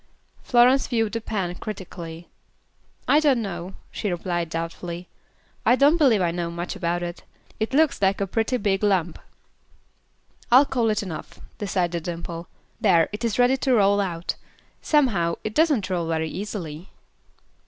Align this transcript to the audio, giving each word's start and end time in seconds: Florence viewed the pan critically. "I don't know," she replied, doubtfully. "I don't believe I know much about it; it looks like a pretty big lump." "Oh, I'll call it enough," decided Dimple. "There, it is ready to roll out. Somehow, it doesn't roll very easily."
Florence 0.41 0.87
viewed 0.87 1.11
the 1.13 1.21
pan 1.21 1.53
critically. 1.53 2.27
"I 3.07 3.19
don't 3.19 3.39
know," 3.43 3.75
she 3.91 4.09
replied, 4.09 4.49
doubtfully. 4.49 5.07
"I 5.63 5.75
don't 5.75 5.97
believe 5.97 6.23
I 6.23 6.31
know 6.31 6.49
much 6.49 6.75
about 6.75 7.03
it; 7.03 7.21
it 7.59 7.71
looks 7.71 8.01
like 8.01 8.19
a 8.19 8.25
pretty 8.25 8.57
big 8.57 8.81
lump." 8.83 9.19
"Oh, 10.51 10.57
I'll 10.57 10.65
call 10.65 10.89
it 10.89 11.03
enough," 11.03 11.39
decided 11.59 12.01
Dimple. 12.01 12.47
"There, 12.79 13.09
it 13.11 13.23
is 13.23 13.37
ready 13.37 13.57
to 13.57 13.75
roll 13.75 14.01
out. 14.01 14.33
Somehow, 14.81 15.35
it 15.43 15.53
doesn't 15.53 15.87
roll 15.87 16.07
very 16.07 16.29
easily." 16.29 16.89